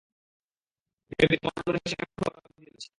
Mavis, 1.11 1.39
তোমার 1.41 1.55
জীবনের 1.57 1.83
সেরা 1.89 2.05
খবর 2.11 2.31
আমি 2.37 2.49
দিতে 2.49 2.63
চলেছি। 2.67 2.89